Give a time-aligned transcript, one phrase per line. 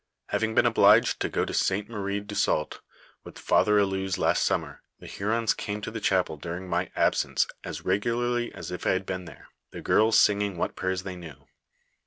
[0.29, 1.87] "Having been obliged to go to St.
[1.87, 2.79] Marie dn Sault
[3.23, 7.85] with Father AUouez last summer, the Hurons came to the chapel during my absence as
[7.85, 11.45] regularly as if I had been there, the girls singing what prayers they knew.